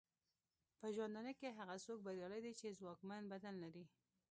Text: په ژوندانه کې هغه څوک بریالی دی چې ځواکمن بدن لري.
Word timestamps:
په 0.79 0.87
ژوندانه 0.95 1.31
کې 1.39 1.55
هغه 1.59 1.75
څوک 1.85 1.99
بریالی 2.05 2.39
دی 2.45 2.53
چې 2.59 2.77
ځواکمن 2.79 3.23
بدن 3.33 3.55
لري. 3.63 3.85